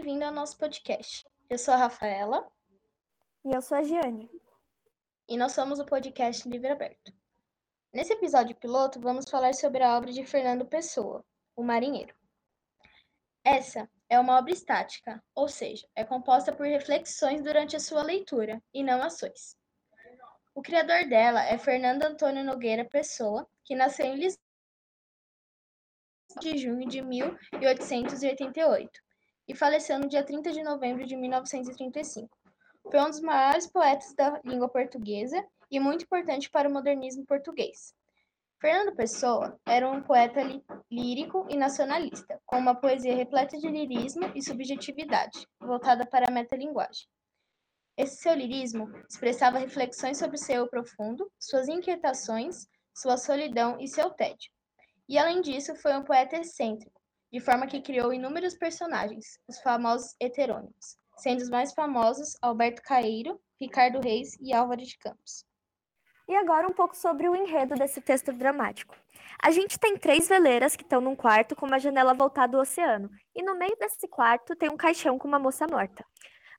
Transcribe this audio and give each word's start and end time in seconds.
bem-vindo 0.00 0.24
ao 0.24 0.32
nosso 0.32 0.56
podcast. 0.56 1.26
Eu 1.50 1.58
sou 1.58 1.74
a 1.74 1.76
Rafaela. 1.76 2.50
E 3.44 3.54
eu 3.54 3.60
sou 3.60 3.76
a 3.76 3.82
Giane. 3.82 4.30
E 5.28 5.36
nós 5.36 5.52
somos 5.52 5.78
o 5.78 5.84
podcast 5.84 6.48
Livre 6.48 6.68
Aberto. 6.68 7.12
Nesse 7.92 8.14
episódio 8.14 8.56
piloto, 8.56 8.98
vamos 8.98 9.28
falar 9.28 9.52
sobre 9.52 9.82
a 9.82 9.94
obra 9.94 10.10
de 10.10 10.24
Fernando 10.24 10.64
Pessoa, 10.64 11.22
O 11.54 11.62
Marinheiro. 11.62 12.14
Essa 13.44 13.90
é 14.08 14.18
uma 14.18 14.38
obra 14.38 14.54
estática, 14.54 15.22
ou 15.34 15.48
seja, 15.48 15.86
é 15.94 16.02
composta 16.02 16.50
por 16.50 16.64
reflexões 16.64 17.42
durante 17.42 17.76
a 17.76 17.80
sua 17.80 18.02
leitura, 18.02 18.62
e 18.72 18.82
não 18.82 19.02
ações. 19.02 19.54
O 20.54 20.62
criador 20.62 21.10
dela 21.10 21.44
é 21.44 21.58
Fernando 21.58 22.04
Antônio 22.04 22.42
Nogueira 22.42 22.86
Pessoa, 22.86 23.46
que 23.66 23.76
nasceu 23.76 24.06
em 24.06 24.16
Lisboa 24.16 24.42
de 26.40 26.56
junho 26.56 26.88
de 26.88 27.02
1888 27.02 29.09
e 29.50 29.54
faleceu 29.54 29.98
no 29.98 30.08
dia 30.08 30.22
30 30.22 30.52
de 30.52 30.62
novembro 30.62 31.04
de 31.04 31.16
1935. 31.16 32.30
Foi 32.88 33.00
um 33.00 33.10
dos 33.10 33.20
maiores 33.20 33.66
poetas 33.66 34.14
da 34.14 34.40
língua 34.44 34.68
portuguesa 34.68 35.44
e 35.68 35.80
muito 35.80 36.04
importante 36.04 36.48
para 36.48 36.68
o 36.68 36.72
modernismo 36.72 37.26
português. 37.26 37.92
Fernando 38.60 38.94
Pessoa 38.94 39.58
era 39.66 39.90
um 39.90 40.02
poeta 40.02 40.40
lírico 40.88 41.48
e 41.50 41.56
nacionalista, 41.56 42.40
com 42.46 42.58
uma 42.58 42.76
poesia 42.76 43.16
repleta 43.16 43.58
de 43.58 43.68
lirismo 43.68 44.30
e 44.36 44.40
subjetividade, 44.40 45.48
voltada 45.58 46.06
para 46.06 46.28
a 46.28 46.32
metalinguagem. 46.32 47.08
Esse 47.96 48.22
seu 48.22 48.34
lirismo 48.34 48.88
expressava 49.08 49.58
reflexões 49.58 50.16
sobre 50.16 50.36
seu 50.36 50.56
eu 50.56 50.68
profundo, 50.68 51.28
suas 51.40 51.66
inquietações, 51.66 52.68
sua 52.94 53.16
solidão 53.16 53.80
e 53.80 53.88
seu 53.88 54.10
tédio. 54.10 54.52
E 55.08 55.18
além 55.18 55.40
disso, 55.40 55.74
foi 55.74 55.96
um 55.96 56.04
poeta 56.04 56.36
excêntrico, 56.36 56.99
de 57.32 57.40
forma 57.40 57.66
que 57.66 57.80
criou 57.80 58.12
inúmeros 58.12 58.54
personagens, 58.54 59.38
os 59.48 59.60
famosos 59.60 60.14
heterônimos, 60.20 60.98
sendo 61.16 61.40
os 61.40 61.48
mais 61.48 61.72
famosos 61.72 62.36
Alberto 62.42 62.82
Caeiro, 62.82 63.40
Ricardo 63.60 64.00
Reis 64.00 64.36
e 64.40 64.52
Álvaro 64.52 64.82
de 64.82 64.98
Campos. 64.98 65.44
E 66.28 66.34
agora 66.34 66.66
um 66.66 66.72
pouco 66.72 66.96
sobre 66.96 67.28
o 67.28 67.34
enredo 67.34 67.74
desse 67.74 68.00
texto 68.00 68.32
dramático. 68.32 68.96
A 69.42 69.50
gente 69.50 69.78
tem 69.78 69.96
três 69.96 70.28
veleiras 70.28 70.76
que 70.76 70.82
estão 70.82 71.00
num 71.00 71.16
quarto 71.16 71.56
com 71.56 71.66
uma 71.66 71.78
janela 71.78 72.14
voltada 72.14 72.56
ao 72.56 72.62
oceano, 72.62 73.10
e 73.34 73.42
no 73.42 73.56
meio 73.56 73.76
desse 73.78 74.06
quarto 74.06 74.54
tem 74.54 74.70
um 74.70 74.76
caixão 74.76 75.18
com 75.18 75.26
uma 75.26 75.38
moça 75.38 75.66
morta. 75.68 76.04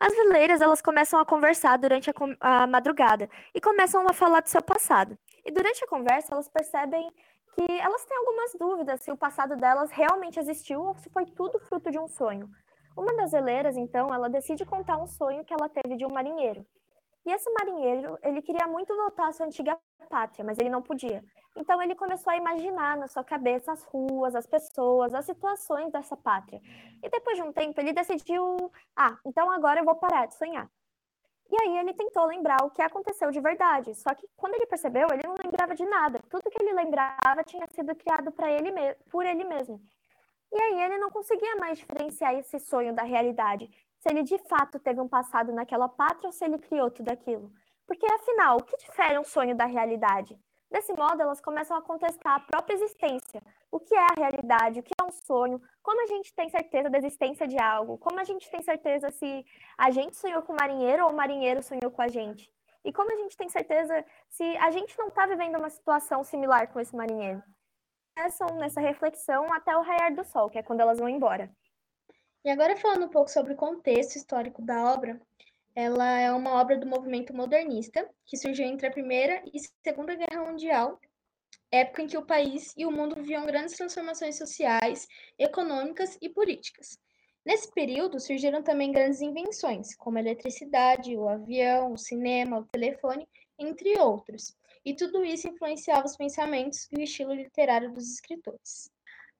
As 0.00 0.14
veleiras 0.14 0.62
elas 0.62 0.80
começam 0.80 1.20
a 1.20 1.26
conversar 1.26 1.76
durante 1.76 2.10
a, 2.10 2.14
a 2.40 2.66
madrugada 2.66 3.28
e 3.54 3.60
começam 3.60 4.08
a 4.08 4.14
falar 4.14 4.40
do 4.40 4.48
seu 4.48 4.62
passado. 4.62 5.18
E 5.44 5.52
durante 5.52 5.84
a 5.84 5.86
conversa 5.86 6.32
elas 6.32 6.48
percebem 6.48 7.06
que 7.54 7.80
elas 7.80 8.04
têm 8.04 8.16
algumas 8.16 8.52
dúvidas 8.54 9.02
se 9.02 9.10
o 9.10 9.16
passado 9.16 9.56
delas 9.56 9.90
realmente 9.90 10.38
existiu 10.38 10.82
ou 10.82 10.96
se 10.96 11.10
foi 11.10 11.26
tudo 11.26 11.58
fruto 11.60 11.90
de 11.90 11.98
um 11.98 12.08
sonho. 12.08 12.48
Uma 12.96 13.14
das 13.16 13.32
veleiras, 13.32 13.76
então, 13.76 14.08
ela 14.12 14.28
decide 14.28 14.64
contar 14.64 14.98
um 14.98 15.06
sonho 15.06 15.44
que 15.44 15.54
ela 15.54 15.68
teve 15.68 15.96
de 15.96 16.04
um 16.04 16.12
marinheiro. 16.12 16.66
E 17.24 17.32
esse 17.32 17.50
marinheiro, 17.52 18.18
ele 18.22 18.42
queria 18.42 18.66
muito 18.66 18.94
voltar 18.96 19.28
à 19.28 19.32
sua 19.32 19.46
antiga 19.46 19.78
pátria, 20.08 20.44
mas 20.44 20.58
ele 20.58 20.70
não 20.70 20.82
podia. 20.82 21.22
Então 21.56 21.80
ele 21.82 21.94
começou 21.94 22.32
a 22.32 22.36
imaginar 22.36 22.96
na 22.96 23.06
sua 23.06 23.22
cabeça 23.22 23.72
as 23.72 23.82
ruas, 23.84 24.34
as 24.34 24.46
pessoas, 24.46 25.14
as 25.14 25.24
situações 25.24 25.92
dessa 25.92 26.16
pátria. 26.16 26.60
E 27.02 27.08
depois 27.08 27.36
de 27.36 27.42
um 27.42 27.52
tempo, 27.52 27.80
ele 27.80 27.92
decidiu: 27.92 28.72
ah, 28.96 29.16
então 29.26 29.50
agora 29.50 29.80
eu 29.80 29.84
vou 29.84 29.96
parar 29.96 30.26
de 30.26 30.34
sonhar. 30.34 30.68
E 31.50 31.62
aí 31.62 31.78
ele 31.78 31.92
tentou 31.94 32.26
lembrar 32.26 32.58
o 32.64 32.70
que 32.70 32.80
aconteceu 32.80 33.30
de 33.30 33.40
verdade. 33.40 33.94
Só 33.94 34.14
que 34.14 34.28
quando 34.36 34.54
ele 34.54 34.66
percebeu, 34.66 35.08
ele 35.12 35.26
não 35.26 35.34
lembrava 35.44 35.74
de 35.74 35.84
nada. 35.84 36.20
Tudo 36.30 36.50
que 36.50 36.62
ele 36.62 36.72
lembrava 36.72 37.42
tinha 37.44 37.66
sido 37.72 37.94
criado 37.96 38.30
para 38.30 38.50
ele 38.50 38.70
por 39.10 39.26
ele 39.26 39.42
mesmo. 39.44 39.80
E 40.52 40.62
aí 40.62 40.82
ele 40.82 40.98
não 40.98 41.10
conseguia 41.10 41.56
mais 41.56 41.78
diferenciar 41.78 42.34
esse 42.34 42.58
sonho 42.60 42.94
da 42.94 43.02
realidade. 43.02 43.68
Se 43.98 44.08
ele 44.10 44.22
de 44.22 44.38
fato 44.48 44.78
teve 44.78 45.00
um 45.00 45.08
passado 45.08 45.52
naquela 45.52 45.88
pátria 45.88 46.28
ou 46.28 46.32
se 46.32 46.44
ele 46.44 46.58
criou 46.58 46.90
tudo 46.90 47.10
aquilo. 47.10 47.52
Porque 47.86 48.06
afinal, 48.06 48.56
o 48.56 48.62
que 48.62 48.76
difere 48.76 49.18
um 49.18 49.24
sonho 49.24 49.56
da 49.56 49.64
realidade? 49.64 50.38
Desse 50.70 50.92
modo, 50.92 51.20
elas 51.20 51.40
começam 51.40 51.76
a 51.76 51.82
contestar 51.82 52.34
a 52.36 52.40
própria 52.40 52.74
existência. 52.74 53.42
O 53.72 53.80
que 53.80 53.94
é 53.94 53.98
a 53.98 54.14
realidade? 54.16 54.78
O 54.78 54.82
que 54.82 54.92
é 55.00 55.04
um 55.04 55.10
sonho? 55.10 55.60
Como 55.82 56.00
a 56.00 56.06
gente 56.06 56.32
tem 56.32 56.48
certeza 56.48 56.88
da 56.88 56.98
existência 56.98 57.48
de 57.48 57.60
algo? 57.60 57.98
Como 57.98 58.20
a 58.20 58.24
gente 58.24 58.48
tem 58.48 58.62
certeza 58.62 59.10
se 59.10 59.44
a 59.76 59.90
gente 59.90 60.16
sonhou 60.16 60.42
com 60.42 60.52
o 60.52 60.56
marinheiro 60.56 61.04
ou 61.04 61.10
o 61.10 61.16
marinheiro 61.16 61.60
sonhou 61.62 61.90
com 61.90 62.00
a 62.00 62.08
gente? 62.08 62.48
E 62.84 62.92
como 62.92 63.12
a 63.12 63.16
gente 63.16 63.36
tem 63.36 63.48
certeza 63.48 64.04
se 64.28 64.44
a 64.58 64.70
gente 64.70 64.96
não 64.96 65.08
está 65.08 65.26
vivendo 65.26 65.58
uma 65.58 65.68
situação 65.68 66.22
similar 66.22 66.68
com 66.68 66.78
esse 66.78 66.94
marinheiro? 66.94 67.42
Começam 68.16 68.48
nessa 68.56 68.80
reflexão 68.80 69.52
até 69.52 69.76
o 69.76 69.82
raiar 69.82 70.14
do 70.14 70.24
sol, 70.24 70.48
que 70.48 70.58
é 70.58 70.62
quando 70.62 70.80
elas 70.80 70.98
vão 70.98 71.08
embora. 71.08 71.50
E 72.44 72.50
agora 72.50 72.76
falando 72.76 73.06
um 73.06 73.10
pouco 73.10 73.30
sobre 73.30 73.52
o 73.52 73.56
contexto 73.56 74.16
histórico 74.16 74.62
da 74.62 74.92
obra, 74.92 75.20
ela 75.80 76.18
é 76.18 76.30
uma 76.30 76.60
obra 76.60 76.76
do 76.76 76.86
movimento 76.86 77.34
modernista, 77.34 78.06
que 78.26 78.36
surgiu 78.36 78.66
entre 78.66 78.86
a 78.86 78.90
Primeira 78.90 79.42
e 79.46 79.58
Segunda 79.82 80.14
Guerra 80.14 80.44
Mundial, 80.44 81.00
época 81.72 82.02
em 82.02 82.06
que 82.06 82.18
o 82.18 82.26
país 82.26 82.74
e 82.76 82.84
o 82.84 82.90
mundo 82.90 83.14
viviam 83.14 83.46
grandes 83.46 83.76
transformações 83.76 84.36
sociais, 84.36 85.08
econômicas 85.38 86.18
e 86.20 86.28
políticas. 86.28 86.98
Nesse 87.46 87.72
período 87.72 88.20
surgiram 88.20 88.62
também 88.62 88.92
grandes 88.92 89.22
invenções, 89.22 89.96
como 89.96 90.18
a 90.18 90.20
eletricidade, 90.20 91.16
o 91.16 91.26
avião, 91.26 91.94
o 91.94 91.98
cinema, 91.98 92.58
o 92.58 92.66
telefone, 92.66 93.26
entre 93.58 93.98
outros. 93.98 94.54
E 94.84 94.94
tudo 94.94 95.24
isso 95.24 95.48
influenciava 95.48 96.04
os 96.04 96.16
pensamentos 96.16 96.88
e 96.92 96.96
o 96.96 97.02
estilo 97.02 97.32
literário 97.32 97.90
dos 97.90 98.12
escritores. 98.12 98.90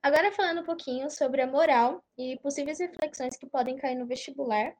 Agora 0.02 0.32
falando 0.32 0.62
um 0.62 0.64
pouquinho 0.64 1.10
sobre 1.10 1.42
a 1.42 1.46
moral 1.46 2.02
e 2.16 2.38
possíveis 2.38 2.78
reflexões 2.78 3.36
que 3.36 3.46
podem 3.46 3.76
cair 3.76 3.96
no 3.96 4.06
vestibular, 4.06 4.74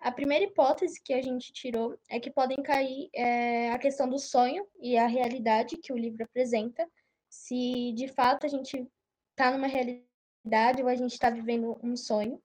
a 0.00 0.12
primeira 0.12 0.44
hipótese 0.44 1.00
que 1.02 1.12
a 1.12 1.20
gente 1.20 1.52
tirou 1.52 1.98
é 2.08 2.20
que 2.20 2.30
podem 2.30 2.62
cair 2.62 3.08
é, 3.12 3.70
a 3.70 3.78
questão 3.78 4.08
do 4.08 4.18
sonho 4.18 4.66
e 4.80 4.96
a 4.96 5.06
realidade 5.06 5.76
que 5.76 5.92
o 5.92 5.98
livro 5.98 6.22
apresenta, 6.22 6.88
se 7.28 7.92
de 7.92 8.06
fato 8.08 8.46
a 8.46 8.48
gente 8.48 8.86
está 9.30 9.50
numa 9.50 9.66
realidade 9.66 10.82
ou 10.82 10.88
a 10.88 10.94
gente 10.94 11.12
está 11.12 11.30
vivendo 11.30 11.78
um 11.82 11.96
sonho. 11.96 12.40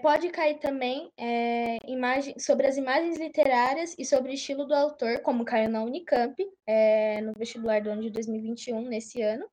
Pode 0.00 0.30
cair 0.30 0.58
também 0.58 1.12
é, 1.18 1.76
imagem, 1.86 2.38
sobre 2.38 2.66
as 2.66 2.78
imagens 2.78 3.18
literárias 3.18 3.94
e 3.98 4.04
sobre 4.04 4.30
o 4.30 4.34
estilo 4.34 4.64
do 4.64 4.74
autor, 4.74 5.20
como 5.20 5.44
caiu 5.44 5.68
na 5.68 5.82
Unicamp, 5.82 6.34
é, 6.66 7.20
no 7.20 7.34
vestibular 7.34 7.82
do 7.82 7.90
ano 7.90 8.00
de 8.00 8.10
2021, 8.10 8.80
nesse 8.80 9.20
ano. 9.20 9.46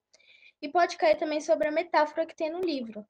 E 0.62 0.70
pode 0.70 0.96
cair 0.96 1.18
também 1.18 1.42
sobre 1.42 1.68
a 1.68 1.72
metáfora 1.72 2.26
que 2.26 2.36
tem 2.36 2.50
no 2.50 2.62
livro, 2.62 3.06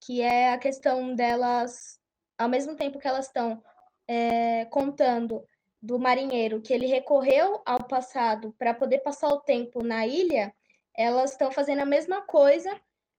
que 0.00 0.22
é 0.22 0.54
a 0.54 0.58
questão 0.58 1.14
delas 1.14 2.00
ao 2.38 2.48
mesmo 2.48 2.76
tempo 2.76 2.98
que 2.98 3.08
elas 3.08 3.26
estão 3.26 3.62
é, 4.06 4.64
contando 4.66 5.46
do 5.80 5.98
marinheiro 5.98 6.62
que 6.62 6.72
ele 6.72 6.86
recorreu 6.86 7.60
ao 7.64 7.84
passado 7.84 8.54
para 8.58 8.72
poder 8.72 8.98
passar 9.00 9.28
o 9.28 9.40
tempo 9.40 9.82
na 9.82 10.06
ilha, 10.06 10.54
elas 10.96 11.32
estão 11.32 11.50
fazendo 11.50 11.80
a 11.80 11.86
mesma 11.86 12.22
coisa, 12.22 12.70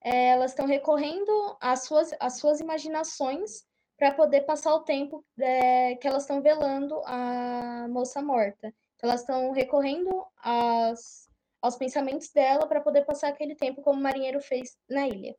é, 0.03 0.30
elas 0.30 0.52
estão 0.52 0.66
recorrendo 0.66 1.58
às 1.62 1.84
suas, 1.84 2.12
às 2.20 2.40
suas 2.40 2.59
imaginações 2.59 3.64
para 3.98 4.14
poder 4.14 4.42
passar 4.42 4.74
o 4.74 4.84
tempo 4.84 5.24
é, 5.40 5.96
que 5.96 6.08
elas 6.08 6.24
estão 6.24 6.42
velando 6.42 7.02
a 7.06 7.88
moça 7.90 8.22
morta. 8.22 8.74
Então, 8.96 9.09
elas 9.09 9.22
estão 9.22 9.52
recorrendo 9.52 10.26
às, 10.38 11.30
aos 11.62 11.76
pensamentos 11.76 12.32
dela 12.32 12.68
para 12.68 12.82
poder 12.82 13.06
passar 13.06 13.30
aquele 13.30 13.56
tempo 13.56 13.82
como 13.82 14.00
o 14.00 14.03
marinheiro 14.03 14.42
fez 14.42 14.78
na 14.90 15.08
ilha. 15.08 15.36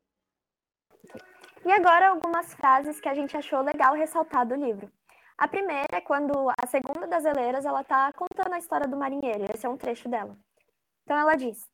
E 1.67 1.71
agora 1.73 2.07
algumas 2.07 2.53
frases 2.53 3.01
que 3.01 3.09
a 3.09 3.13
gente 3.13 3.35
achou 3.35 3.59
legal 3.59 3.93
ressaltar 3.93 4.47
do 4.47 4.55
livro. 4.55 4.89
A 5.37 5.49
primeira 5.49 5.97
é 5.97 5.99
quando 5.99 6.49
a 6.57 6.65
segunda 6.65 7.05
das 7.05 7.25
eleiras 7.25 7.65
ela 7.65 7.81
está 7.81 8.09
contando 8.13 8.53
a 8.53 8.57
história 8.57 8.87
do 8.87 8.95
marinheiro. 8.95 9.43
Esse 9.53 9.65
é 9.65 9.69
um 9.69 9.75
trecho 9.75 10.07
dela. 10.07 10.37
Então 11.03 11.17
ela 11.17 11.35
diz: 11.35 11.69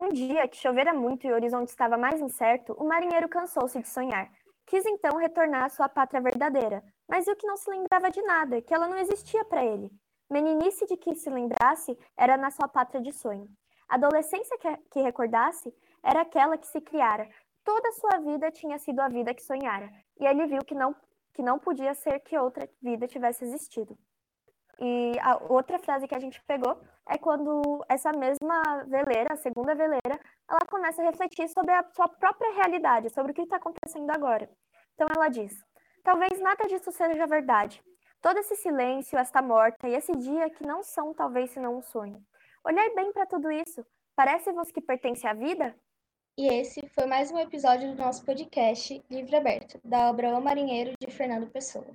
Um 0.00 0.08
dia 0.08 0.48
que 0.48 0.56
chovera 0.56 0.94
muito 0.94 1.26
e 1.26 1.30
o 1.30 1.34
horizonte 1.34 1.68
estava 1.68 1.98
mais 1.98 2.22
incerto, 2.22 2.72
o 2.72 2.88
marinheiro 2.88 3.28
cansou-se 3.28 3.78
de 3.78 3.86
sonhar. 3.86 4.30
Quis 4.64 4.86
então 4.86 5.18
retornar 5.18 5.64
à 5.64 5.68
sua 5.68 5.90
pátria 5.90 6.22
verdadeira, 6.22 6.82
mas 7.06 7.26
viu 7.26 7.36
que 7.36 7.46
não 7.46 7.58
se 7.58 7.68
lembrava 7.68 8.10
de 8.10 8.22
nada, 8.22 8.62
que 8.62 8.72
ela 8.72 8.88
não 8.88 8.96
existia 8.96 9.44
para 9.44 9.62
ele. 9.62 9.90
Meninice 10.30 10.86
de 10.86 10.96
que 10.96 11.14
se 11.16 11.28
lembrasse 11.28 11.98
era 12.16 12.38
na 12.38 12.50
sua 12.50 12.66
pátria 12.66 13.02
de 13.02 13.12
sonho. 13.12 13.46
Adolescência 13.90 14.56
que, 14.56 14.74
que 14.90 15.02
recordasse 15.02 15.70
era 16.02 16.22
aquela 16.22 16.56
que 16.56 16.66
se 16.66 16.80
criara, 16.80 17.28
toda 17.64 17.88
a 17.88 17.92
sua 17.92 18.18
vida 18.18 18.50
tinha 18.50 18.78
sido 18.78 19.00
a 19.00 19.08
vida 19.08 19.34
que 19.34 19.42
sonhara, 19.42 19.90
e 20.20 20.26
ele 20.26 20.46
viu 20.46 20.64
que 20.64 20.74
não, 20.74 20.94
que 21.32 21.42
não 21.42 21.58
podia 21.58 21.94
ser 21.94 22.20
que 22.20 22.38
outra 22.38 22.68
vida 22.82 23.08
tivesse 23.08 23.44
existido. 23.44 23.98
E 24.80 25.12
a 25.20 25.36
outra 25.52 25.78
frase 25.78 26.08
que 26.08 26.14
a 26.14 26.18
gente 26.18 26.42
pegou 26.44 26.80
é 27.08 27.16
quando 27.16 27.84
essa 27.88 28.10
mesma 28.12 28.60
veleira, 28.86 29.34
a 29.34 29.36
segunda 29.36 29.74
veleira, 29.74 30.18
ela 30.48 30.66
começa 30.68 31.00
a 31.00 31.04
refletir 31.04 31.48
sobre 31.48 31.72
a 31.72 31.84
sua 31.94 32.08
própria 32.08 32.52
realidade, 32.54 33.10
sobre 33.10 33.32
o 33.32 33.34
que 33.34 33.42
está 33.42 33.56
acontecendo 33.56 34.10
agora. 34.10 34.50
Então 34.94 35.06
ela 35.14 35.28
diz: 35.28 35.52
talvez 36.02 36.40
nada 36.40 36.66
disso 36.66 36.90
seja 36.90 37.26
verdade. 37.26 37.82
Todo 38.20 38.38
esse 38.38 38.56
silêncio, 38.56 39.18
esta 39.18 39.42
morta 39.42 39.88
e 39.88 39.94
esse 39.94 40.12
dia 40.16 40.50
que 40.50 40.66
não 40.66 40.82
são 40.82 41.14
talvez 41.14 41.50
senão 41.50 41.76
um 41.76 41.82
sonho. 41.82 42.20
Olhai 42.64 42.90
bem 42.94 43.12
para 43.12 43.26
tudo 43.26 43.50
isso. 43.50 43.84
Parece-vos 44.16 44.72
que 44.72 44.80
pertence 44.80 45.26
à 45.26 45.34
vida? 45.34 45.76
E 46.36 46.48
esse 46.48 46.88
foi 46.88 47.06
mais 47.06 47.30
um 47.30 47.38
episódio 47.38 47.88
do 47.92 47.96
nosso 47.96 48.24
podcast 48.24 49.00
Livre 49.08 49.36
Aberto, 49.36 49.80
da 49.84 50.10
obra 50.10 50.36
O 50.36 50.42
Marinheiro 50.42 50.92
de 51.00 51.08
Fernando 51.08 51.48
Pessoa. 51.48 51.86